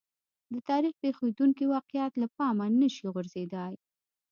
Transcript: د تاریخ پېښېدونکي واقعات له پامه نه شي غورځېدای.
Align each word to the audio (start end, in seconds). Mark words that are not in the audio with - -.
د 0.51 0.53
تاریخ 0.69 0.93
پېښېدونکي 1.03 1.65
واقعات 1.75 2.13
له 2.21 2.27
پامه 2.37 2.65
نه 2.81 2.89
شي 2.95 3.05
غورځېدای. 3.13 3.73